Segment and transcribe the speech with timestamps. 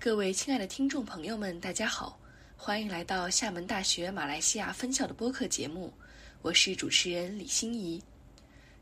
[0.00, 2.18] 各位亲爱的听众朋友们，大家好，
[2.56, 5.92] 欢迎来到厦门大学马来西亚分校的播客节目，
[6.40, 8.02] 我是主持人李欣怡。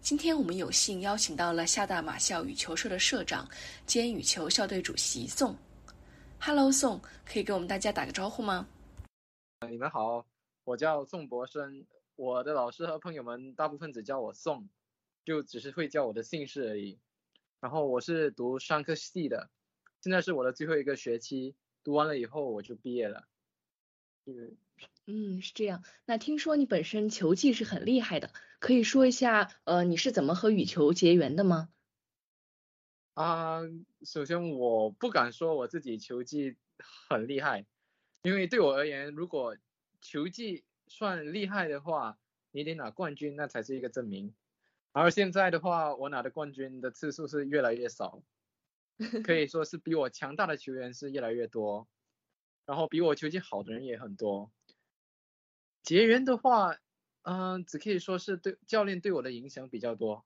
[0.02, 3.48] 今天我们有幸邀请到了厦大马校羽球社的社长
[3.86, 5.56] 兼羽球校队主席宋。
[6.40, 8.66] Hello，宋，可以跟我们大家打个招呼吗？
[9.70, 10.26] 你们好，
[10.64, 14.68] 我叫宋博生，我的老师和朋友们大部分只叫我宋，
[15.24, 16.98] 就只是会叫我的姓氏而已。
[17.60, 19.50] 然后我是读商科系的。
[20.00, 23.28] 现在是我的最后一个学期，读完了以后我就毕业了。
[24.26, 24.52] 是，
[25.06, 25.82] 嗯，是这样。
[26.04, 31.70] 那听说你本身球技是很厉害的，可以说一下，呃，你是怎么和羽球结缘的吗？
[33.14, 33.60] 啊，
[34.04, 36.56] 首先我不敢说我自己球技
[37.08, 37.66] 很厉害，
[38.22, 39.56] 因为对我而言，如果
[40.00, 42.18] 球技算厉害的话，
[42.52, 44.34] 你得拿冠军，那才是一个证明。
[44.92, 48.22] 而现在的话，我拿的冠军的次数是越来越少。
[49.24, 51.88] 可以说是比我强大的球员是越来越多，
[52.66, 54.52] 然后比我球技好的人也很多。
[55.82, 56.76] 结缘的话，
[57.22, 60.24] 嗯，只可以说是对教练对我的影响比较多。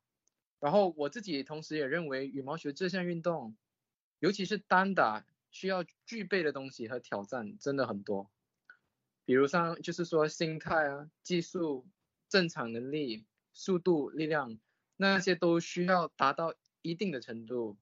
[0.61, 3.57] 然后我自己同时也认为羽毛球这项运动，
[4.19, 8.31] 尤其是单打，需要具备的东西和挑战真的很多。
[9.25, 11.87] 比如像就是说心态啊、技术、
[12.29, 14.59] 正常能力、速度、力量，
[14.97, 17.77] 那些都需要达到一定的程度。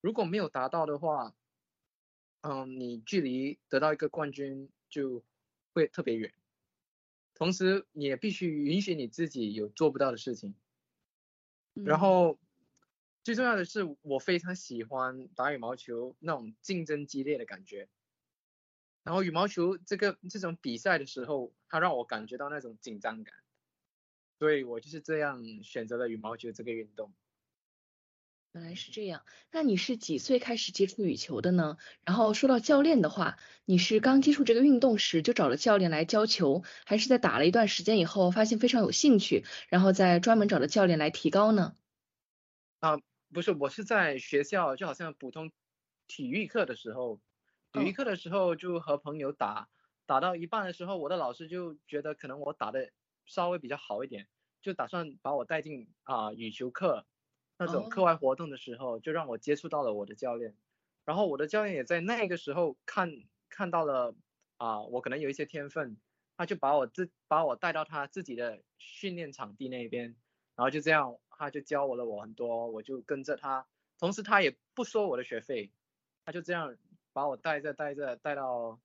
[0.00, 1.34] 如果没有达到的话，
[2.42, 5.22] 嗯，你距离得到一个冠军就
[5.74, 6.32] 会特别远。
[7.40, 10.54] 同时，你也必须允许你自己有做不到的事情。
[11.72, 12.38] 然后，
[13.24, 17.88] 最重要的是，我非常喜欢打羽毛球那种竞争激烈的感觉。
[19.04, 23.34] 然后，羽毛球这个这种比赛的时候，它让我感觉到那种紧张感。
[24.38, 27.14] 所以我就是这样选择了羽毛球这个运动。
[28.52, 31.76] 原来是这样，那你是几岁开始接触羽球的呢？
[32.04, 41.76] 然后说到教练的话，你是刚接触这个运动时就找了教练来教球，还是在打了一段时间以后发现非常有兴趣，然后再专门找的教练来提高呢？
[42.80, 42.98] 啊，
[43.32, 45.52] 不是，我是在学校，就好像普通
[46.08, 47.20] 体育课的时候，
[47.72, 49.68] 体育课的时候就和朋友打，
[50.06, 52.90] 打到一半的时候，我的老师就觉得可能我打的
[53.26, 54.26] 稍微比较好一点，
[54.60, 57.06] 就打算把我带进啊羽球课。
[57.62, 60.56] 那种课外活动的时候，就让我接触到了我的教练，
[61.04, 63.10] 然后我的教练也在那个时候看
[63.50, 64.14] 看到了
[64.56, 65.98] 啊，我可能有一些天分，
[66.38, 70.16] 他就把我自把我带到他自己的训练场地那边，
[70.56, 73.66] 然后就这样，他就教我了我很多，我就跟着他，
[73.98, 75.70] 同时他也不收我的学费，
[76.24, 76.78] 他就这样
[77.12, 78.80] 把我带着带着带到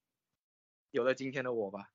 [0.91, 1.94] 有了今天的我吧。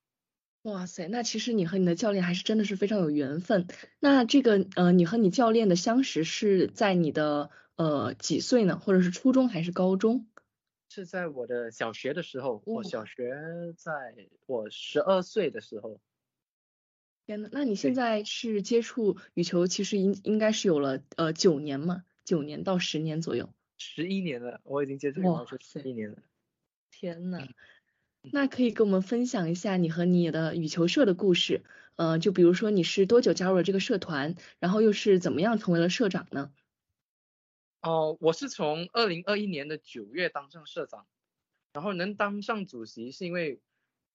[0.63, 3.67] 哇塞，那其实你和你的教练还是真的是非常有缘分。
[3.99, 8.79] 那这个呃，你和你教练的相识是在你的呃几岁呢？
[8.79, 10.29] 或者是初中还是高中？
[10.91, 13.33] 是在我的小学的时候，我小学
[13.79, 15.99] 在我十二岁的时候。
[17.25, 23.55] 天呐，那你现在是接触羽球，其实应应该是有了呃九年嘛，九年到十年左右。
[23.79, 26.19] 十一年了，我已经接触羽毛球十一年了。
[26.91, 27.49] 天呐。
[28.23, 31.65] 那可以跟我们分享一下你和你的羽球社的故事，
[31.97, 36.53] 呃，就比如说你是多久加入了这个社团，然后又是怎么样成为了社长呢？
[37.81, 41.07] 哦，我是从二零二一年的九月当上社长，
[41.73, 43.59] 然后能当上主席是因为，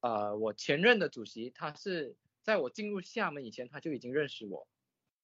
[0.02, 4.68] 呃，我前任的主席他是在我进入厦门以前他就已经认识我，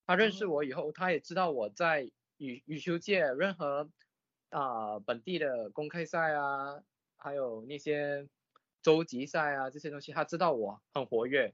[0.07, 3.91] 他认识我以后他也知道我在羽羽球界任何
[4.49, 6.81] 啊本地的公开赛啊，
[7.15, 8.27] 还有那些。
[8.81, 11.53] 洲级赛啊这些东西，他知道我很活跃，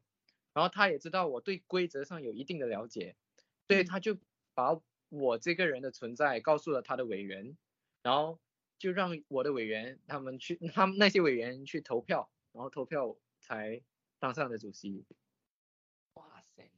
[0.53, 3.15] 然后他也知道我对规则上有一定的了解，
[3.67, 4.17] 所以他就
[4.53, 4.79] 把
[5.09, 7.57] 我这个人的存在告诉了他的委员，
[8.01, 8.39] 然后
[8.79, 13.81] 就让我的委员他们去，他们那些委员去投票，然后投票才
[14.19, 15.05] 当上的主席。
[16.13, 16.71] 哇塞，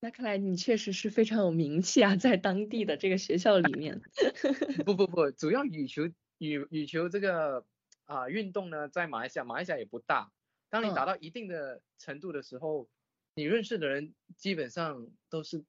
[0.00, 4.02] 那看来你确实是非常有名气啊，在当地的这个学校里面。
[4.84, 6.02] 不不不，主要羽球
[6.38, 7.64] 羽羽球这个。
[8.12, 10.30] 啊，运动呢，在马来西亚，马来西亚也不大。
[10.68, 12.88] 当你达到一定的程度的时候，
[13.34, 15.64] 你认识的人基本上都是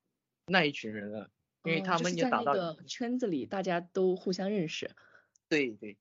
[0.45, 1.31] 那一群人了，
[1.63, 4.91] 因为他们也达到圈子里，大家都互相认识。
[5.47, 5.97] 对对。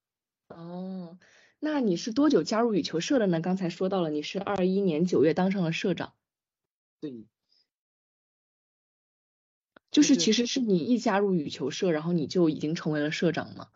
[0.48, 1.18] 哦，
[1.60, 3.40] 那你是多久加入羽球社的呢？
[3.40, 6.14] 刚才说到了，你是二一年九月当上了社长。
[7.00, 7.26] 对。
[9.90, 13.68] 就是其实是你一加入羽球社，然后你就已经成为了社长吗？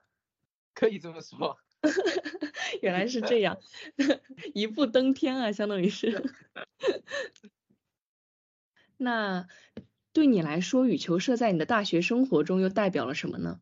[0.73, 1.59] 可以这么说。
[2.83, 3.59] 原来是这样，
[4.55, 6.23] 一步登天啊，相当于是。
[8.99, 9.47] 那
[10.13, 13.61] 对你来说，羽球社在你的大学生活中又代表了什么呢？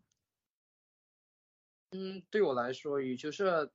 [1.91, 3.73] 嗯，对我来说，羽球社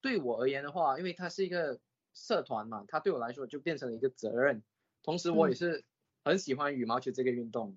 [0.00, 1.80] 对我而言的话，因为它是一个
[2.14, 4.62] 社团嘛，它对我来说就变成了一个责任。
[5.02, 5.84] 同时，我也是
[6.24, 7.76] 很喜欢羽毛球这个运动。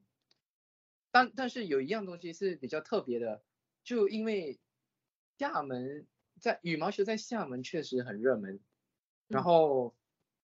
[1.12, 3.44] 但但是有一样东西是比较特别的，
[3.84, 4.60] 就因为
[5.42, 6.06] 厦门
[6.40, 8.60] 在羽毛球在厦门确实很热门，
[9.28, 9.96] 然后。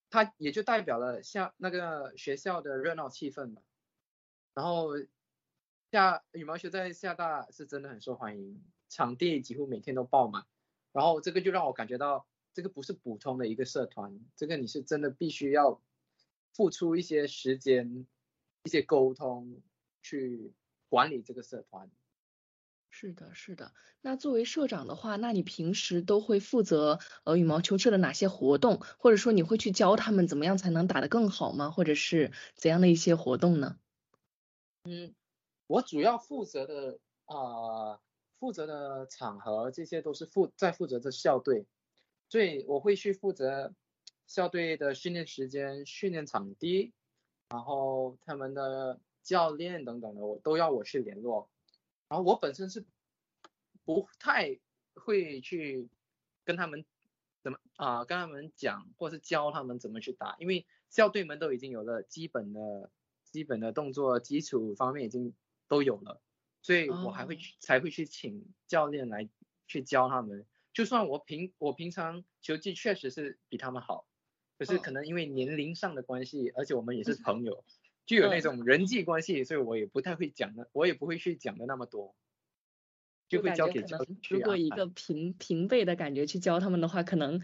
[0.09, 3.61] 它也就代表了厦那个学校的热闹气氛嘛，
[4.53, 4.91] 然后
[5.91, 10.45] 厦羽毛球在厦大是真的很受欢迎，场地几乎每天都爆满，
[10.93, 15.81] 然后这个就让我感觉到这个不是普通的一个社团，这个你是真的必须要
[16.53, 18.07] 付出一些时间、
[18.63, 19.61] 一些沟通
[20.01, 20.53] 去
[20.87, 21.91] 管理这个社团。
[22.99, 23.73] 是的，是的。
[24.01, 31.69] 那作为社长的话，那你平时都会负责呃羽毛球社的哪些活动，或者说你会去教他们怎么样才能打得更好吗？
[31.69, 33.77] 或者是怎样的一些活动呢？
[34.85, 35.13] 嗯，
[35.67, 37.99] 我主要负责的啊，
[38.39, 41.67] 负责的场合这些都是负在负责的校队，
[42.29, 43.75] 所以我会去负责
[44.25, 46.93] 校队的训练时间、训练场地，
[47.49, 51.47] 然后他们的教练等等的，我都要我去联络。
[52.09, 52.85] 然后我本身是
[53.83, 54.59] 不太
[54.93, 55.89] 会去
[56.43, 56.85] 跟他们
[57.41, 62.89] 怎么啊跟他们讲，或是教他们怎么去打，因为校队们都已经有了基本的
[63.23, 65.33] 基本的动作基础方面已经
[65.67, 66.21] 都有了，
[66.61, 69.29] 所以我还会去才会去请教练来
[69.67, 70.45] 去教他们。
[70.73, 74.07] 就算我平我平常球技确实是比他们好，
[74.57, 77.63] 可是可能因为年龄上的关系，而且我们也是朋友。
[78.07, 82.15] 具有那种人际关系，所以我也不太会讲的，我也不会去讲的那么多，
[83.27, 83.99] 就会交给教
[84.29, 87.41] 如果一个平平辈的感觉去教他们的话，可能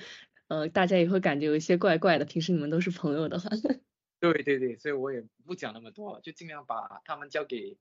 [0.48, 2.24] 呃大家也会感觉有一些怪怪的。
[2.24, 3.50] 平时你们都是朋友的话。
[4.22, 7.78] 对对对，所以我也不讲那么多，就尽量把他们交给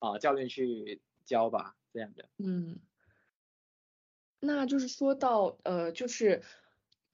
[0.00, 2.28] 啊教练去教吧，这样的。
[2.38, 2.80] 嗯，
[4.40, 6.42] 那就是说到呃，就是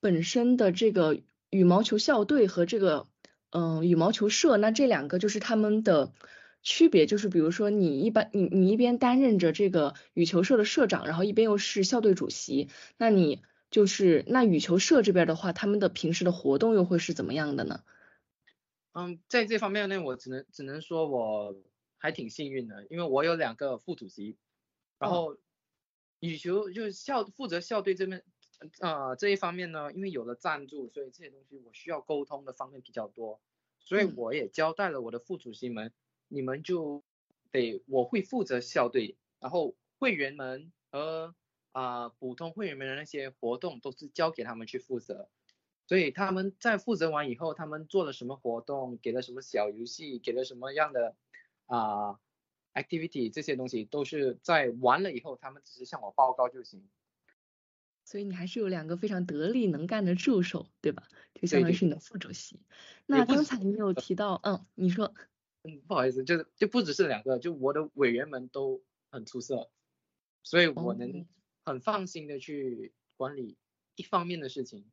[0.00, 1.20] 本身的这个
[1.50, 3.12] 羽毛球校队和这个。
[3.52, 6.14] 嗯，羽毛球社那这两个就是他们的
[6.62, 17.82] 区别，就是比如说你一般你你一边担任着这个羽球社的社长，然后一边又是校队主席，那你就是那羽球社这边的话，他们的平时的活动又会是怎么样的呢？
[18.93, 21.55] 嗯，在这方面呢，我只能只能说我
[21.98, 24.38] 还挺幸运的，因为我有两个副主席，
[24.98, 25.37] 然后
[26.20, 28.25] 羽球就是校负责校队这边。
[28.81, 33.41] 呃，这一方面呢，因为有了赞助，所以这些东西我需要沟通的方面比较多，
[33.81, 35.93] 所以我也交代了我的副主席们，
[36.29, 37.03] 你们就
[37.50, 41.35] 得我会负责校队，然后会员们和
[41.73, 45.29] 啊普通会员们的那些活动都是交给他们去负责，
[45.87, 51.17] 所以他们在负责完以后，他们做了什么活动，给了什么小游戏，给了什么样的
[51.67, 52.19] 啊
[52.75, 56.88] activity，这些东西都是在完了以后，他们只是向我报告就行。
[58.12, 61.09] 所以你还是有两个非常得力能干的助手，对吧？
[61.32, 62.61] 就相当于是你的副主席。
[63.06, 65.14] 那刚才你有提到，嗯，你说，
[65.62, 69.70] 嗯，不好意思，就是就不只是两个，就我的委员们都很出色，
[70.43, 71.27] 所以我能
[71.65, 73.56] 很放心的去管理
[73.96, 74.84] 一方面的事情。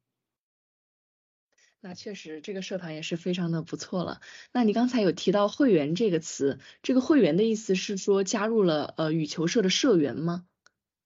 [1.81, 4.21] 那确实，这个社团也是非常的不错了。
[4.53, 10.47] 那你刚才有提到会员这个词，这个会员的意思是说加入了呃羽球社的社员吗？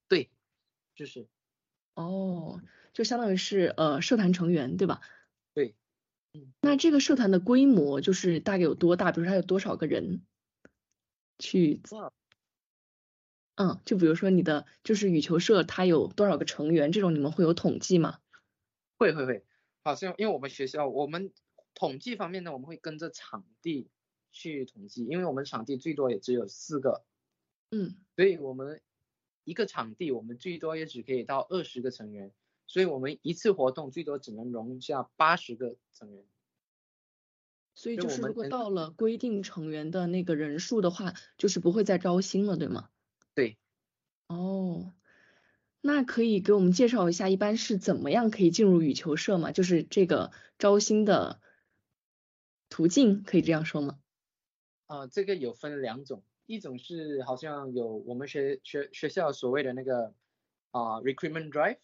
[0.08, 0.30] 对，
[0.94, 1.28] 就是。
[1.98, 2.62] 哦，
[2.94, 5.02] 就相当于是呃社团成员对吧？
[5.54, 5.76] 对，
[6.34, 9.12] 嗯，那这个社团的规模就是大概有多大？
[9.12, 10.26] 比如说它有多少个人
[11.40, 11.82] 去？
[13.56, 16.92] 嗯，就比如说你的就是羽球社，它有多少个成员？
[16.92, 18.18] 这种你们会有统计吗？
[18.98, 19.46] 会会会，
[19.84, 21.32] 好像因为我们学校我们
[21.76, 23.92] 统计方面呢，我们会跟着场地
[24.32, 27.06] 去统计，因为我们场地最多也只有四个，
[27.70, 28.82] 嗯，所以我们。
[29.44, 32.34] 一个场地，我们最多也只可以到二十个成员，
[32.68, 36.26] 所以我们一次活动最多只能容下八十个成员。
[37.76, 42.90] 所以就是如果到了规定成员的那个人数的话，就是不会再招新了，对吗？
[43.34, 43.58] 对。
[44.28, 44.94] 哦，
[45.82, 49.52] 那可以给我们介绍一下，一般是怎么样可以进入羽球社吗？
[49.52, 51.42] 就是这个招新的
[52.70, 54.00] 途径，可以这样说吗？
[54.86, 56.24] 啊，这个有分两种。
[56.46, 60.14] 一种是好像有我们学学学校所谓的那个
[60.72, 61.80] 啊 recruitment drive，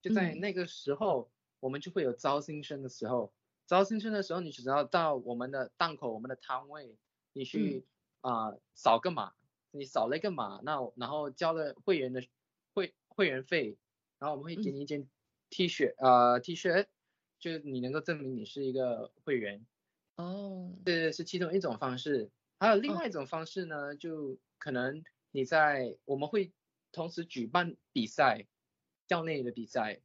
[0.00, 1.30] 就在那个时候
[1.60, 3.32] 我们就会有招新生的时候，
[3.66, 6.96] 招新生的时候你只要到我们的档口、我们的摊位
[7.32, 7.84] 你去
[8.20, 9.32] 啊、扫个码，
[9.70, 12.22] 你扫了一个码，那然后交了会员的
[12.74, 13.78] 会会员费，
[14.18, 15.08] 然后我们会给你一件
[15.50, 16.86] T 恤，呃 T 恤，
[17.38, 19.64] 就是你能够证明你是一个会员，
[20.16, 22.30] 哦，这是其中一种方式。
[22.62, 25.02] 还有另外一种方式呢，就可能
[25.32, 26.52] 你在我们会
[26.92, 28.46] 同时举办比赛，
[29.08, 30.00] 校内的比赛，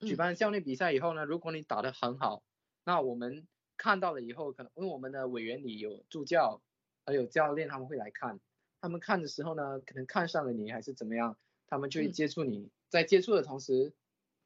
[0.00, 2.42] 举嗯办校内比赛以后呢，如果你打得很好，
[2.82, 3.46] 那我们
[3.76, 6.62] 看到了以后，可能因为我们的委员里有助教，
[7.04, 8.40] 还有教练，他们会来看。
[8.80, 11.36] 他们看的时候呢，可能看上了你还是怎么样，
[11.66, 12.70] 他们就会嗯接触你。
[12.88, 13.92] 在接触的同时，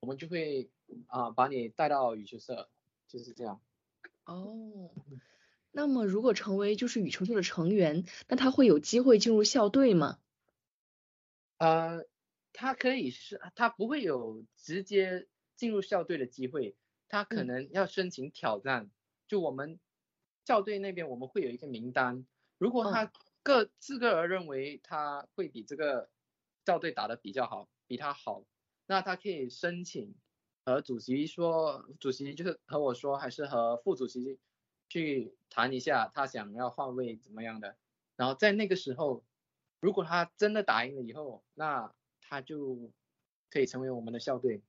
[0.01, 0.69] 我们就会
[1.07, 2.69] 啊、把你带到羽球社，
[3.07, 3.61] 就是这样。
[4.25, 4.91] 哦，
[5.75, 10.19] 那么如果成为就是羽球社的成员，那他会有机会进入校队吗？
[11.57, 12.05] 呃，
[12.53, 15.27] 他可以是，他不会有直接
[15.57, 16.77] 进入校队的机会，
[17.09, 18.91] 他可嗯能要申请挑战。
[19.27, 19.81] 就我们
[20.45, 22.27] 校队那边，我们会有一个名单，
[22.59, 23.13] 如果嗯他
[23.43, 26.11] 个自个儿认为他会比这个
[26.67, 28.45] 校队打得比较好，比他好，
[28.87, 30.15] 那他可以申请
[30.67, 34.39] 和主席说，主席就是和我说，还是和副主席
[34.93, 37.77] 去谈一下，他想要换位怎么样的。
[38.15, 39.25] 然后在那个时候，
[39.81, 42.91] 如果他真的打赢了以后，那他就
[43.49, 44.61] 可以成为我们的校队。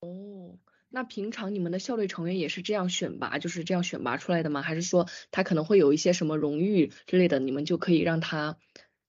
[0.00, 0.58] 哦，
[0.90, 4.60] 那平常你们的校队成员也是这样选拔，就是这样选拔出来的吗？
[4.60, 8.58] 还是说他可能会有一些什么荣誉之类的，你们就可以让他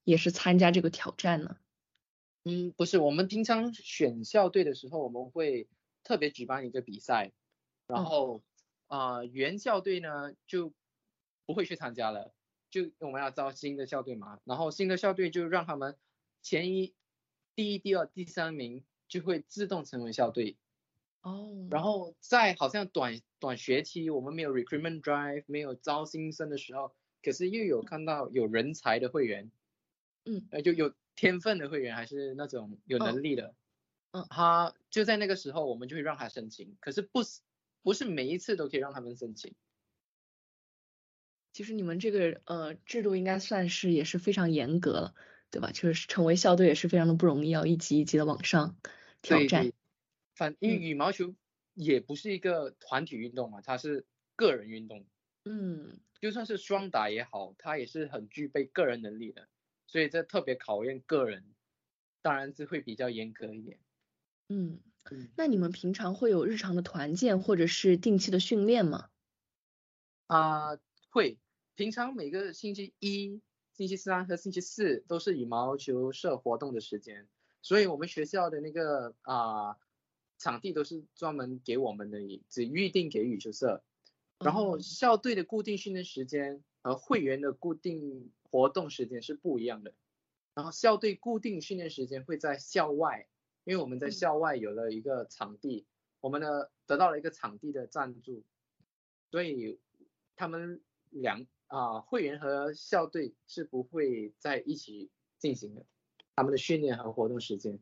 [0.06, 1.58] 也是参加这个挑战呢？
[2.46, 5.68] 嗯，不是，我们平常选校队的时候，我们会
[6.04, 7.34] 特别举办一个比赛，
[7.86, 8.42] 然嗯后啊、
[8.94, 10.72] 呃原校队呢就
[11.48, 12.32] 不会去参加了，
[12.70, 15.98] 就我们要招新的校队嘛，然后新的校队就让他们
[16.44, 16.94] 前一、
[17.56, 20.58] 第一、第二、第三名就会自动成为校队，
[21.24, 29.50] 哦，然后在好像短短学期我们没有 recruitment drive，没有招新生的时候，可是又有看到有人才的会员，
[30.26, 33.56] 嗯，呃，就有天分的会员，还是那种有嗯能力的，
[34.12, 34.24] 嗯。
[34.30, 37.42] 他就在那个时候我们就会让他申请，可是不是
[37.84, 39.54] 不是每一次都可以让他们申请，
[41.52, 45.13] 其实你们这个呃制度应该算是也是非常严格了，
[45.52, 45.72] 对吧？
[45.72, 48.75] 就是成为校队也是非常的不容易，要一级一级的往上
[49.22, 49.72] 挑战。
[50.36, 51.36] 反因为嗯羽毛球
[51.75, 55.06] 也不是一个团体运动嘛，它是个人运动，
[55.46, 59.48] 嗯，就算是双打也好，它也是很具备个人能力的，
[59.86, 61.54] 所以这特别考验个人，
[62.24, 63.78] 当然是会比较严格一点。
[64.50, 64.93] 嗯，嗯
[65.36, 69.10] 那你们平常会有日常的团建或者是定期的训练吗？
[70.28, 70.78] 啊、
[71.10, 71.38] 会，
[71.76, 73.42] 平常每个星期一、
[73.74, 77.28] 星期三和星期四都是羽毛球社活动的时间，
[77.62, 79.78] 所以我们学校的那个啊、
[80.40, 82.20] 场地都是专门给我们的，
[82.50, 83.84] 只预定给羽球社。
[84.40, 89.94] 然后哦校队的固定训练时间和会员的固定活动时间是不一样的。
[90.56, 93.28] 然后校队固定训练时间会在校外，
[93.63, 95.86] 因为我们在嗯校外有了一个场地，
[96.20, 98.43] 我们呢得到了一个场地的赞助，
[99.32, 99.79] 所以
[100.36, 105.86] 他们两啊、会员和校队是不会在一起进行的，
[106.36, 107.79] 他们的训练和活动时间。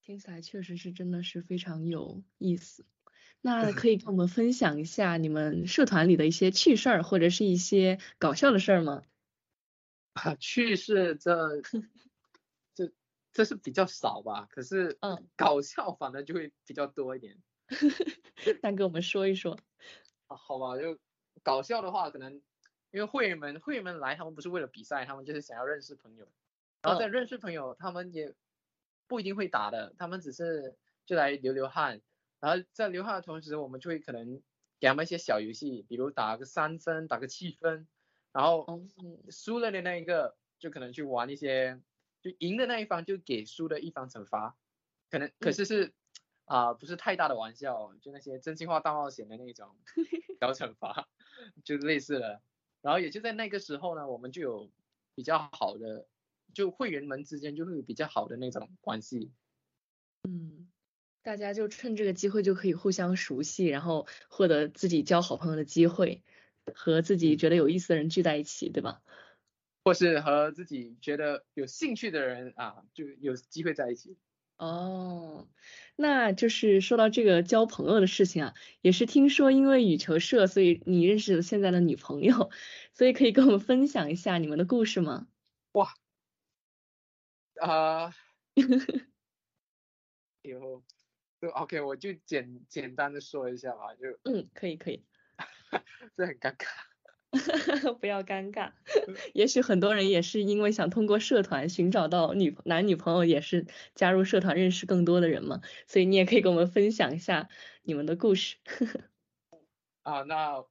[0.00, 2.84] 听起来确实是真的是非常有意思。
[3.40, 9.02] 那 可以跟我们分享一下你们社团里的一些趣事儿，或者是一些搞笑的事儿吗？
[10.14, 11.62] 啊， 趣事这
[13.32, 17.42] 这这是比较少吧，可是嗯， 搞笑反而就会比较多一点。
[18.62, 19.56] 那给我们说一说。
[20.28, 20.98] 啊，好吧，就
[21.42, 22.34] 搞笑的话，可能
[22.90, 26.26] 因为会员们会员们来，他们不是为了比赛，他们就是想要认识朋友，
[26.82, 27.08] 然后在嗯。
[27.08, 28.34] 认识朋友，他们也
[29.06, 32.00] 不一定会打的，他们只是就来流流汗，
[32.40, 34.42] 然后在流汗的同时，我们就会可能
[34.80, 37.88] 给他们一些小游戏，比如打个三分，打个七分，
[38.32, 38.80] 然后哦，
[39.30, 41.80] 输了的那一个就可能去玩一些，
[42.22, 44.56] 就赢的那一方就给输的一方惩罚，
[45.10, 45.92] 可能可嗯是是
[46.44, 49.74] 啊、不是太大的玩笑，就那些真心话大冒险的那种
[50.40, 51.08] 小惩罚，
[51.64, 52.42] 就类似的。
[52.82, 54.70] 然后也就在那个时候呢，我们就有
[55.14, 56.06] 比较好的，
[56.52, 59.30] 就会员们之间就会有比较好的那种关系。
[60.28, 60.68] 嗯，
[61.22, 66.22] 大家就趁这个机会就可以互相熟悉，然后获得自己交好朋友的机会，
[66.74, 69.02] 和自己嗯觉得有意思的人聚在一起，对吧？
[69.84, 74.16] 或是和自己觉得有兴趣的人啊，就有机会在一起。
[74.58, 75.48] 哦，
[75.96, 82.50] 那就是说到这个交朋友的事情啊，也是听说因为羽球社，所以你认识了现在的女朋友，
[82.94, 85.26] 所以可以跟我们分享一下你们的故事吗？
[85.72, 85.92] 哇
[87.60, 88.14] 啊、
[90.42, 90.84] 以后
[91.40, 95.04] 就 OK，我就简简单的说一下吧，就嗯，可以可以。
[96.16, 96.91] 这很尴尬。
[97.98, 98.72] 不要尴尬。
[99.32, 105.62] 也许很多人也是因为想通过社团寻找到女男女朋友，也是加入社团认识更多的人嘛。
[105.86, 107.48] 所以你也可以跟我们分享一下
[107.82, 108.56] 你们的故事。
[110.02, 110.62] 啊，那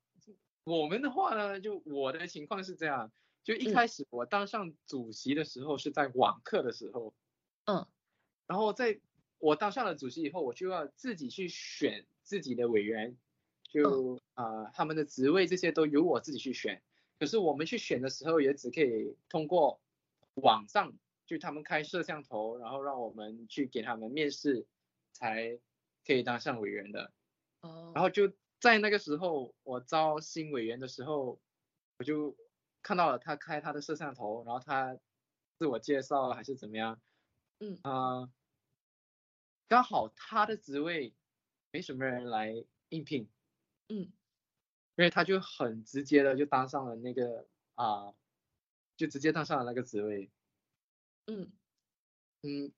[0.63, 3.11] 我们的话呢，就我的情况是这样，
[3.43, 7.13] 就一开始我当上主席的时候是在网课的时候，
[7.65, 7.87] 嗯，
[8.45, 8.99] 然后在
[9.39, 13.17] 我当上了主席以后，我就要自己去选自己的委员。
[13.71, 16.83] 就啊，他们的职位这些都由我自己去选，
[17.17, 19.79] 可是我们去选的时候也只可以通过
[20.33, 20.93] 网上，
[21.25, 24.67] 就他们开摄像头，然后让我们去给他们面试，
[25.13, 25.57] 才
[26.05, 27.13] 可以当上委员的。
[27.61, 27.93] 哦。
[27.95, 31.39] 然后就在那个时候，我招新委员的时候，
[31.97, 32.35] 我就
[32.83, 34.99] 看到了他开他的摄像头，然后他
[35.57, 36.99] 自我介绍还是怎么样，
[37.59, 38.29] 嗯啊，
[39.69, 41.13] 刚好他的职位
[41.71, 43.29] 没什么人来应聘。
[43.91, 43.97] 嗯，
[44.95, 47.45] 因为他就很直接的就当上了那个
[47.75, 48.13] 啊，
[48.95, 50.31] 就直接当上了那个职位。
[51.27, 51.51] 嗯
[52.41, 52.71] 嗯，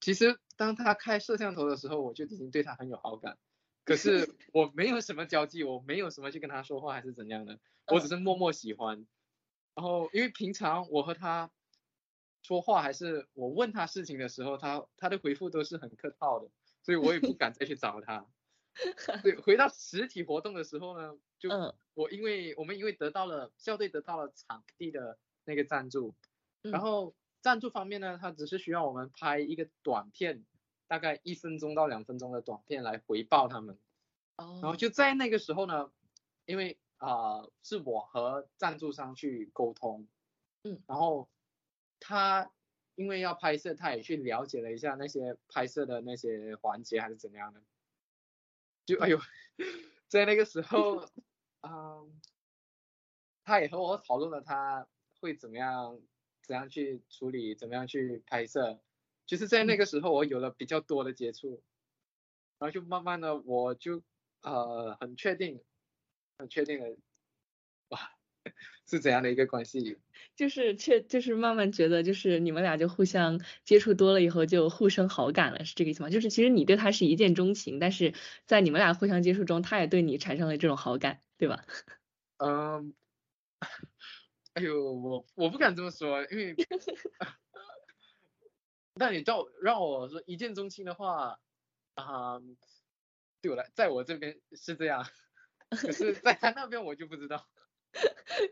[0.00, 3.38] 其实当他开摄像头的时候，我就已经对他很有好感。
[3.84, 9.06] 可是 我没有什么交际，我没有什么去跟他说话还是怎样的，我只是默默喜欢。
[9.74, 11.52] 然后因为平常我和他
[12.42, 16.50] 说话，还是我问他事情的时候，他他的回复都是很客套的，
[16.82, 18.26] 所以我也不 敢再去找他。
[19.22, 21.50] 对，回到实体活动的时候呢，就
[21.94, 26.14] 我因为我们因为得到了校队得到了场地的那个赞助，
[26.62, 30.44] 然后赞助方面呢，他只是需要我们拍一个短片，
[30.86, 33.78] 大概一分钟到两分钟的短片来回报他们。
[34.36, 34.60] 哦。
[34.62, 35.92] 然后就在那个时候呢，
[36.46, 40.08] 因为啊是我和赞助商去沟通，
[40.62, 41.28] 嗯，然后
[42.00, 42.50] 他
[42.94, 47.60] 因为要拍摄，他也去了解了一下那些拍摄的那些环节还是怎样的。
[48.86, 49.18] 就哎呦，
[50.08, 51.00] 在那个时候，
[51.62, 52.20] 嗯，
[53.44, 54.86] 他也和我讨论了他
[55.20, 56.00] 会怎么样，
[56.42, 58.80] 怎样去处理，怎么样去拍摄。
[59.26, 61.62] 就是在那个时候，我有了比较多的接触，
[62.58, 64.02] 然后就慢慢的，我就
[64.42, 65.64] 呃很确定，
[66.38, 66.96] 很确定的，
[67.88, 68.21] 哇。
[68.86, 69.98] 是怎样的一个关系？
[70.36, 76.10] 就是却就是慢慢觉得，就是你们俩就互相接触多了以后，就互生好感了，是这个意思吗？
[76.10, 78.14] 就是其实你对他是一见钟情，但是
[78.46, 81.64] 在你们俩互相接触中，他也对你产生了这种好感，对吧？
[82.38, 82.94] 嗯，
[84.54, 86.56] 哎呦，我我不敢这么说，因为，
[88.94, 91.38] 那你叫让我说一见钟情的话，
[91.94, 92.40] 啊，
[93.40, 95.06] 对我来，在我这边是这样，
[95.70, 97.46] 可是在他那边我就不知道。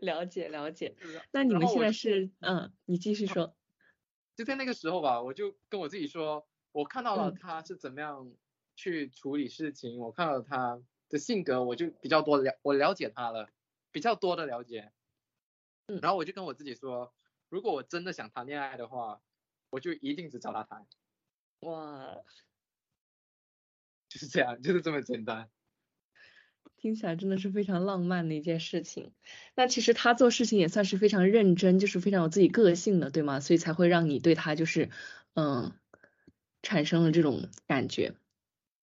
[0.00, 0.96] 了 解了解，
[1.32, 3.56] 那你们现在是嗯，你继续说。
[4.36, 8.32] 就在那个时候吧，我就跟我自己说，我看到了他是怎么样
[8.74, 13.48] 去处理事情，我看到他的性格，我就比较多了，我了解他了，
[13.92, 14.92] 比较多的了解。
[15.86, 15.98] 嗯。
[16.00, 17.14] 然后我就跟我自己说，
[17.48, 19.22] 如果我真的想谈恋爱的话，
[19.70, 20.86] 我就一定只找他谈。
[21.60, 22.22] 哇。
[24.10, 25.50] 就是这样，就是这么简单。
[26.80, 29.12] 听起来真的是非常浪漫的一件事情。
[29.54, 33.38] 那其实他做事情也算是非常认真，就是非常有自己个性的，对吗？
[33.38, 34.88] 所以才会让你对他就是
[35.34, 35.74] 嗯
[36.62, 38.14] 产生了这种感觉。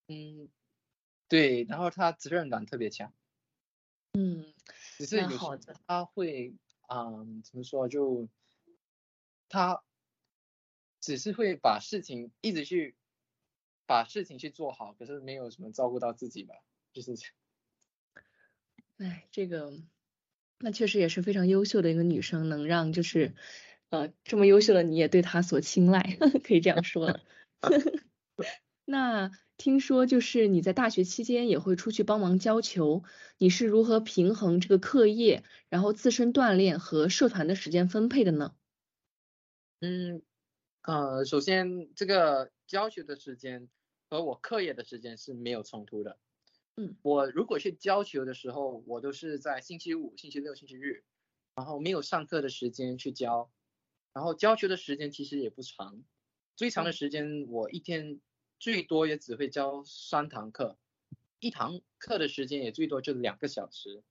[0.07, 0.47] 嗯，
[1.27, 1.63] 对。
[1.63, 3.11] 然后他责任感特别强。
[4.13, 4.45] 嗯，
[4.97, 5.37] 只是有时
[5.87, 6.53] 他会
[6.89, 8.29] 嗯怎么说就
[9.49, 9.81] 他
[11.01, 12.95] 只是会把事情一直去
[13.87, 16.53] 把事情去做好，可是没有什么照顾到自己吧，
[16.93, 17.33] 就是这样。
[18.97, 19.71] 哎，这个
[20.59, 23.35] 那确实也是非常优秀的一个女生，能让就是
[23.89, 27.21] 呃这么优秀的你也对她所青睐， 可以这样说了。
[28.85, 33.03] 那听说就是你在大学期间也会出去帮忙教球，
[33.37, 38.55] 你是如何平衡这个课业，然后自身锻炼和社团的时间分配的呢？
[39.81, 40.23] 嗯，
[40.83, 43.69] 呃，首先这个教学的时间
[44.09, 46.17] 和我课业的时间是没有冲突的。
[46.79, 51.03] 嗯，我如果去教球的时候，我都是在星期五、星期六、星期日，
[51.55, 53.51] 然后没有上课的时间去教，
[54.13, 56.03] 然后教球的时间其实也不长，
[56.55, 58.21] 最长的时间我一天
[58.59, 60.77] 最多也只会教三堂课，
[61.39, 64.03] 一堂课的时间也最多就两个小时，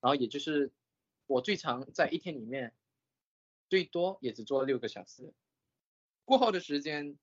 [0.00, 0.72] 然后也就是
[1.26, 2.74] 我最长在一天里面
[3.68, 5.34] 最多也只做六个小时，
[6.24, 7.18] 过后的时间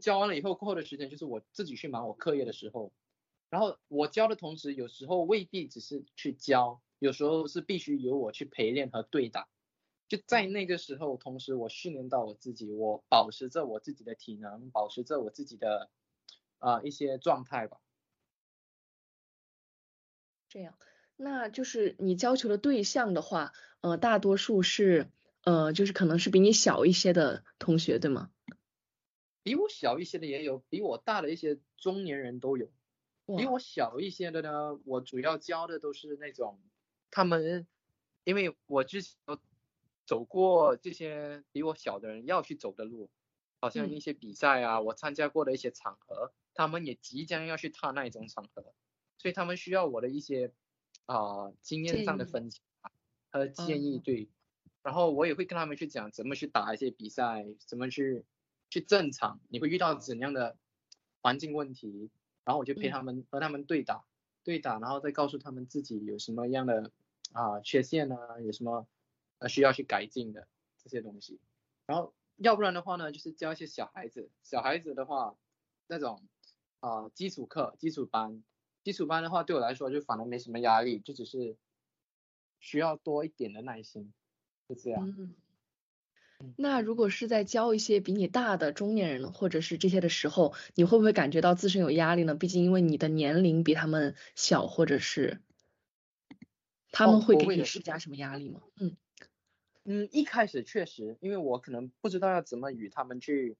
[0.00, 2.94] 教完了以后，过后的时间就是我自己去忙我课业的时候。
[3.50, 9.48] 然后我教的同时，有时候未必只是去教，有时候是必须由我去陪练和对打。
[10.08, 15.90] 就在那个时候，同时我训练到我自己，我保持着我自己的体能，保持着我自己的
[16.58, 17.78] 啊一些状态吧。
[20.48, 20.78] 这样，
[21.16, 25.10] 那就是你教球的对象的话，呃，大多数是
[25.42, 28.30] 呃，就是可能是比你小一些的同学，对吗？
[29.42, 32.70] 比我小一些的也有，比我大的一些中年人都有。
[33.36, 36.58] 比我小一些的呢，我主要教的都是那种
[37.10, 37.66] 他们，
[38.24, 39.38] 因为我之前有
[40.06, 43.10] 走过这些比我小的人要去走的路，
[43.60, 43.92] 好像嗯。
[43.92, 48.72] 一些比赛啊，我参加过的一些场合，他们也即将要去踏那一种场合，
[49.18, 50.52] 所以他们需要我的一些
[51.06, 52.90] 啊、经验上的分享啊
[53.30, 54.00] 和建议，哦。
[54.04, 54.28] 对。
[54.82, 58.24] 然后我也会跟他们去讲怎么去打一些比赛，怎么去
[58.70, 60.56] 去正常，你会遇到怎样的
[61.20, 62.10] 环境问题，
[62.48, 64.06] 然后我就陪嗯他们、和他们对打，
[64.42, 66.90] 对打，然后再告诉他们自己有什么样的
[67.32, 68.88] 啊缺陷啊，有什么
[69.38, 70.48] 呃需要去改进的
[70.82, 71.38] 这些东西。
[71.84, 75.36] 然后要不然的话呢，就是教一些小孩子，小孩子的话
[75.88, 76.26] 那种
[76.80, 78.42] 啊基础课、基础班，
[78.82, 81.54] 基础班的话对我来说就反而没什么压力，就只是
[82.60, 84.10] 需要多一点的耐心，
[84.66, 85.06] 就这样。
[85.18, 85.34] 嗯，
[86.56, 92.34] 那如果是在教一些比你大的中年人或者是这些的时候，你会不会感觉到自身有压力呢？
[92.34, 95.40] 毕竟因为你的年龄比他们小，或者是
[96.90, 98.60] 他哦们会给你施加什么压力吗？
[98.80, 98.96] 嗯
[99.84, 103.56] 嗯，一开始确实，因为我可能不知道要怎么与他们去，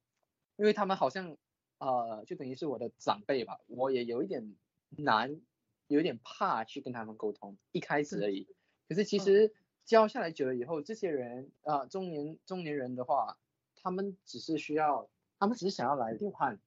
[0.57, 1.37] 因为他们好像
[1.79, 4.55] 呃，就等于是我的长辈吧，我也有一点
[4.91, 5.41] 难，
[5.87, 8.47] 有一点怕去跟他们沟通，一开始而已。
[8.89, 9.53] 可是其嗯实
[9.89, 13.39] 教下来久了以后，这些人啊、呃中年中年人的话，
[13.75, 16.61] 他们只是需要，他们只是想要来流汗，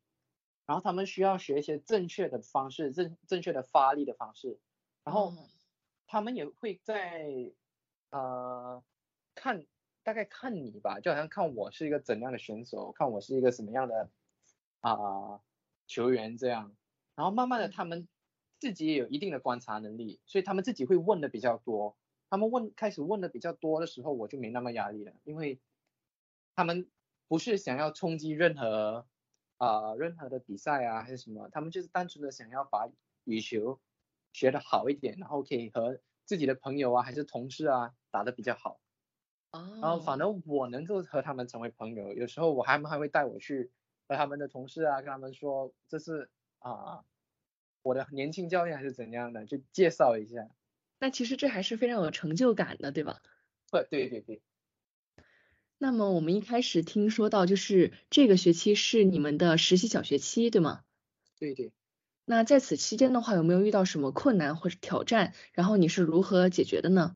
[0.65, 4.59] 然后他们需要学一些正确的方式，正正确的发力的方式，
[5.03, 5.47] 然后哦
[6.07, 7.53] 他们也会在
[8.09, 8.83] 呃
[9.35, 9.67] 看
[10.01, 14.09] 大概看你吧，就好像看我是一个怎样的选手，看我是一个什么样的
[14.79, 15.39] 啊、
[15.85, 16.75] 球员这样，
[17.13, 17.71] 然后慢慢的嗯。
[17.71, 18.07] 他们
[18.59, 21.95] 自己也有一定的观察能力，所以他们自己会问的比较多。
[22.31, 25.59] 他们问开始问的比较多的时候，我就没那么压力了，因为
[26.55, 26.89] 他们
[27.27, 29.07] 不是想要冲击任何
[29.57, 32.89] 啊、任何的比赛啊还是什么，他们就是单纯的想要把
[33.25, 33.79] 羽球
[34.33, 38.79] 学得好一点，然后可以和自己的朋友啊还是同事啊打得比较好。
[39.79, 43.71] 然后反哦，正我能够和他们成为朋友，有时候我还们还会带我去
[44.07, 47.03] 和他们的同事啊，跟他们说这是啊、
[47.81, 50.47] 我的年轻教练还是怎样的，就介绍一下。
[51.01, 53.21] 那其实这还是非常有成就感的，对吧？
[53.73, 54.41] 对对对对，
[55.79, 60.83] 那么我们一开始听说到，就是这个学期是你们的实习小学期，对吗？
[61.39, 61.71] 对对。
[62.27, 65.33] 那在此期间的话，有没有遇到什么困难或者挑战？
[65.53, 67.15] 然后你是如何解决的呢？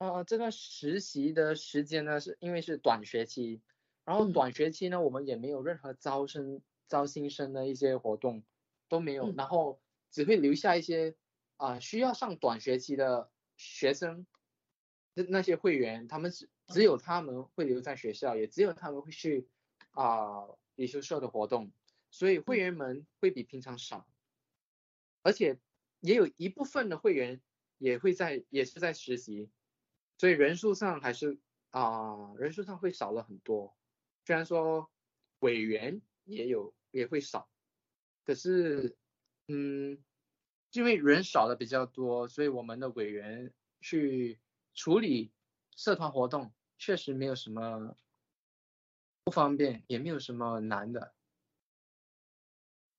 [0.00, 3.60] 呃，这段实习的时间呢，是因为是短学期，
[4.06, 8.42] 然后嗯短学期呢，我们也没有任何招生、招新生的一些活动
[8.88, 9.78] 都没有，嗯然后
[10.10, 11.14] 只会留下一些
[11.60, 14.26] 啊、需要上短学期的学生，
[15.12, 19.46] 那那些会员，他们只只有他们会留在学校，也只有他们会去
[19.90, 21.70] 啊羽球社的活动，
[22.10, 24.08] 所以会员们会比平常少，
[25.22, 25.58] 而且
[26.00, 27.42] 也有一部分的会员
[27.76, 29.50] 也会在也是在实习。
[30.16, 33.76] 所以人数上还是啊、人数上会少了很多。
[34.24, 34.90] 虽然说
[35.40, 37.50] 委员也有也会少，
[38.24, 38.96] 可是
[39.48, 40.02] 嗯，
[40.72, 44.38] 因为人少的比较多，所以我们的委员去
[44.74, 45.32] 处理
[45.76, 47.96] 社团活动确实没有什么
[49.24, 51.14] 不方便，也没有什么难的，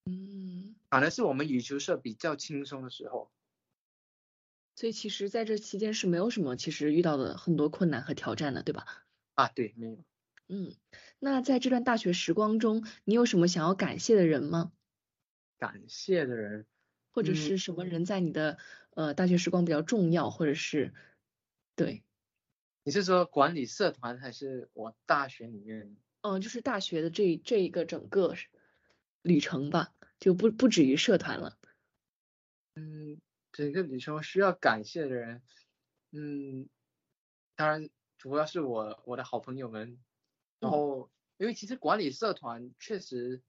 [0.05, 3.31] 嗯，反而是我们羽球社比较轻松的时候。
[4.75, 8.85] 所以其实在这期间是没有什么其实遇到的很多困难和挑战的，对吧？
[9.35, 10.03] 啊，对，没有。
[10.47, 10.75] 嗯，
[11.19, 14.71] 那在这段大学时光中，你有什么想要感谢的人吗？
[15.57, 16.65] 感谢的人，
[17.11, 18.57] 或者嗯是什么人在你的
[18.95, 20.93] 呃大学时光比较重要，或者是
[21.75, 22.03] 对，
[22.83, 25.95] 你是说管理社团还是我大学里面？
[26.21, 28.35] 嗯、就是大学的这这一个整个
[29.23, 31.57] 旅程吧，就不不止于社团了。
[32.75, 33.19] 嗯，
[33.51, 35.41] 整个旅程需要感谢的人，
[36.11, 36.69] 嗯，
[37.55, 39.99] 当然主要是我我的好朋友们，
[40.59, 43.41] 然嗯后因为其实管理社团确实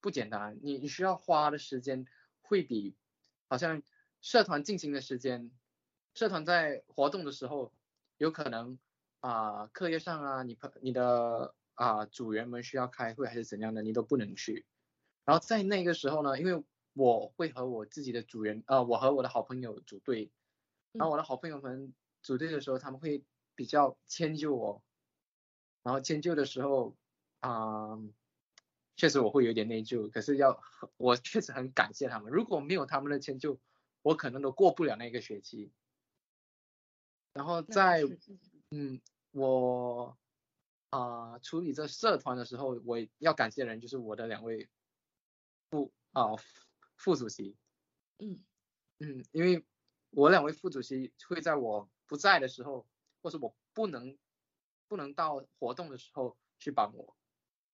[0.00, 2.04] 不简单，你你需要花的时间
[2.44, 2.94] 会比
[3.48, 3.82] 好像
[4.20, 5.50] 社团进行的时间，
[6.14, 7.72] 社团在活动的时候
[8.18, 8.78] 有可能
[9.20, 14.64] 啊、课业上啊，你朋你的啊、组员们需要开会还是怎样的，你都不能去。
[15.24, 20.30] 然后在那个时候呢，因为我会和我自己的组员，呃，我和我的好朋友组队，
[20.92, 23.24] 然后我的好朋友们组队的时候，他们会
[23.56, 24.84] 比较迁就我，
[25.82, 26.94] 然后迁就的时候，
[27.40, 27.98] 啊、
[28.96, 30.62] 确实我会有点内疚，可是要
[30.96, 33.60] 我确实很感谢他们，如果没有他们的迁就，
[34.02, 35.72] 我可能都过不了那个学期。
[37.32, 38.02] 然后在
[38.70, 39.00] 嗯，
[39.32, 40.16] 我
[40.90, 44.68] 啊处理这社团的时候，我要感谢的人就是我的两位
[45.70, 46.36] 副啊
[46.96, 47.56] 副主席。
[48.18, 48.44] 嗯
[49.00, 49.64] 嗯，因为
[50.10, 52.86] 我两位副主席会在我不在的时候，
[53.22, 54.16] 或是我不能
[54.86, 57.16] 不能到活动的时候去帮我，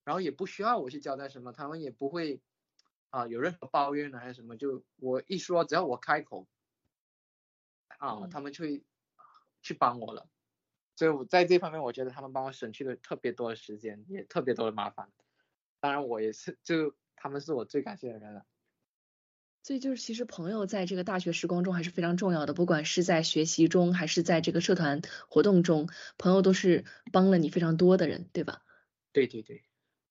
[0.04, 2.40] 然后也不需要我去交代什么，他们也不会
[3.10, 6.46] 啊有任何抱怨的还是什么，就我一说，只要我开口
[7.98, 8.84] 啊，他们就会
[9.62, 10.28] 去帮我了。
[10.96, 15.10] 所以我在这方面，我觉得他们帮我省去了特别多的时间，也特别多的麻烦。
[15.80, 18.44] 当然，我也是，就他们是我最感谢的人了。
[19.62, 28.62] 所以就是，其实朋友在这个大学时光中还是非常重要的，不管是在学习中，还是在这个社团活动中，朋友都是帮了你非常多的人，对吧？
[29.12, 29.62] 对对对。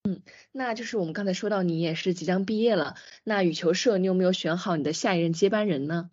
[0.03, 6.12] 嗯，那就是我们刚才说到你也是即将毕业了，那羽球社你有没有选好你的下一任接班人呢？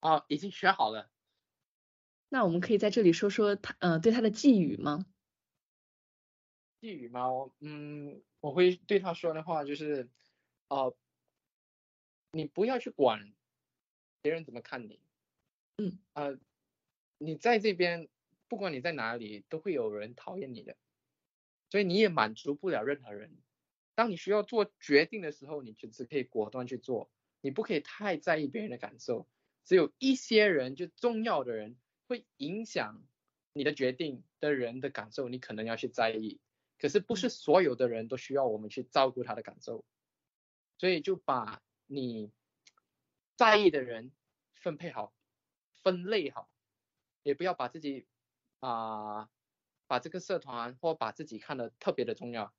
[0.00, 1.10] 哦，已经选好了。
[2.28, 5.06] 那我们可以在这里说说他，呃，对他的寄语吗？
[6.80, 7.28] 寄语吗？
[7.60, 10.08] 嗯，我会对他说的话就是，
[10.68, 10.94] 哦。
[12.34, 13.30] 你不要去管
[14.22, 14.98] 别人怎么看你，
[15.76, 16.38] 嗯，呃，
[17.18, 18.08] 你在这边，
[18.48, 20.74] 不管你在哪里，都会有人讨厌你的，
[21.72, 23.34] 所以你也满足不了任何人。
[23.94, 29.26] 当你需要做决定的时候，你就只可以果断去做，你不可以太在意别人的感受。
[29.64, 33.02] 只有一些人，就重要的人，会影响
[33.54, 36.42] 你的决定的人的感受，你可能要去在意。
[36.78, 39.82] 可是不是所有的人都需要我们去照顾他的感受，
[40.76, 41.62] 所以就把。
[41.86, 42.32] 你
[43.36, 44.12] 在意的人
[44.54, 45.12] 分配好，
[45.82, 46.48] 分类好，
[47.22, 48.06] 也不要把自己
[48.60, 49.28] 啊，
[49.92, 52.54] 把这个社团或把自己看得特别的重要，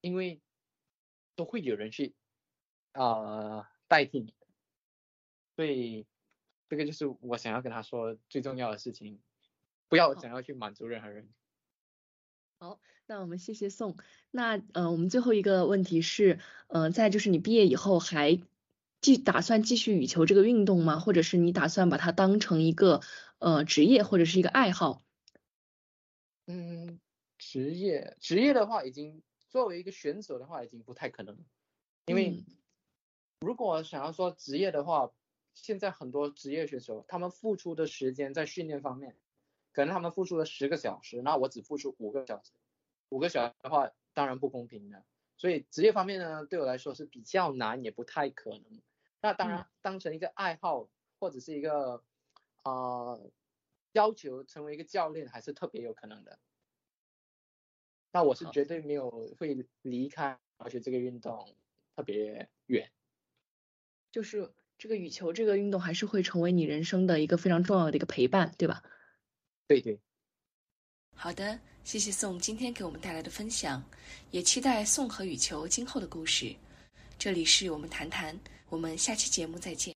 [0.00, 0.40] 因为
[1.34, 2.14] 都会有人去
[2.92, 4.32] 啊代替你，
[5.56, 6.06] 所以
[6.68, 9.18] 这个就是我想要跟他说最重要的事情，
[9.88, 11.28] 不要想要去满足任何人。
[12.60, 13.96] 好，那我们谢谢宋。
[14.30, 18.40] 那呃，我们最后一个问题是，呃，在就是你毕业以后还。
[19.02, 20.98] 继打算继续羽球这个运动吗？
[20.98, 23.02] 或者是你打算把它当成一个
[23.38, 25.02] 呃职业或者是一个爱好？
[27.36, 31.38] 嗯，职业职业的话，已经作为一个选手的话，已经不太可能。
[32.06, 32.44] 因为
[33.40, 35.12] 如果想要说职业的话，
[35.54, 39.16] 现在很多职业选手他们付出的时间在训练方面，
[39.72, 42.52] 可能他们付出了十个小时，那我只付出五个小时，
[43.08, 45.04] 五个小时的话，当然不公平的。
[45.36, 48.82] 所以职业方面呢，对我来说是比较难，也不太可能。
[49.20, 52.02] 那当然，当成一个爱好或者是一个
[52.62, 53.18] 啊
[53.92, 56.38] 要求成为一个教练，还是特别有可能的。
[58.16, 61.54] 那我是绝对没有会离开而且这个运动
[61.94, 62.90] 特别远。
[64.10, 68.82] 就是这个羽球这个运动还是会成为你人生的一个非常重要的一个陪伴，对吧？
[69.68, 70.00] 对对。
[71.14, 73.84] 好的，谢谢宋今天给我们带来的分享，
[74.30, 76.56] 也期待宋和羽球今后的故事。
[77.18, 79.95] 这里是我们谈谈，我们下期节目再见。